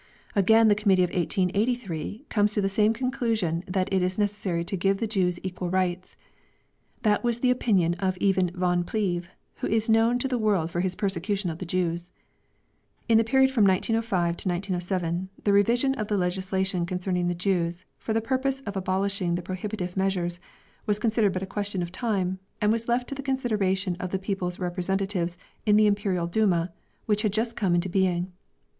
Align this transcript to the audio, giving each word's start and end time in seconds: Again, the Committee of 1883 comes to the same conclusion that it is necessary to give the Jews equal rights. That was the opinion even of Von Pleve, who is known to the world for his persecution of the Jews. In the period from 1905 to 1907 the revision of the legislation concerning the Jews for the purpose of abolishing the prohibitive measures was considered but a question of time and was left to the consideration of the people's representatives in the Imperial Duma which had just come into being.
Again, 0.35 0.67
the 0.67 0.73
Committee 0.73 1.03
of 1.03 1.11
1883 1.11 2.25
comes 2.27 2.53
to 2.53 2.59
the 2.61 2.67
same 2.67 2.91
conclusion 2.91 3.63
that 3.67 3.93
it 3.93 4.01
is 4.01 4.17
necessary 4.17 4.65
to 4.65 4.75
give 4.75 4.97
the 4.97 5.05
Jews 5.05 5.39
equal 5.43 5.69
rights. 5.69 6.15
That 7.03 7.23
was 7.23 7.41
the 7.41 7.51
opinion 7.51 7.95
even 8.19 8.49
of 8.49 8.55
Von 8.55 8.83
Pleve, 8.83 9.29
who 9.57 9.67
is 9.67 9.89
known 9.91 10.17
to 10.17 10.27
the 10.27 10.39
world 10.39 10.71
for 10.71 10.79
his 10.79 10.95
persecution 10.95 11.51
of 11.51 11.59
the 11.59 11.67
Jews. 11.67 12.11
In 13.07 13.19
the 13.19 13.23
period 13.23 13.51
from 13.51 13.63
1905 13.63 14.37
to 14.37 14.49
1907 14.49 15.29
the 15.43 15.53
revision 15.53 15.93
of 15.93 16.07
the 16.07 16.17
legislation 16.17 16.87
concerning 16.87 17.27
the 17.27 17.35
Jews 17.35 17.85
for 17.99 18.11
the 18.13 18.21
purpose 18.21 18.59
of 18.61 18.75
abolishing 18.75 19.35
the 19.35 19.43
prohibitive 19.43 19.95
measures 19.95 20.39
was 20.87 20.97
considered 20.97 21.33
but 21.33 21.43
a 21.43 21.53
question 21.55 21.83
of 21.83 21.91
time 21.91 22.39
and 22.59 22.71
was 22.71 22.87
left 22.87 23.07
to 23.09 23.13
the 23.13 23.21
consideration 23.21 23.95
of 23.99 24.09
the 24.09 24.17
people's 24.17 24.57
representatives 24.57 25.37
in 25.67 25.75
the 25.75 25.85
Imperial 25.85 26.25
Duma 26.25 26.71
which 27.05 27.21
had 27.21 27.31
just 27.33 27.55
come 27.55 27.75
into 27.75 27.87
being. 27.87 28.33